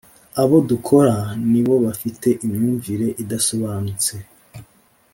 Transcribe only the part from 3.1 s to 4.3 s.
idasobanutse”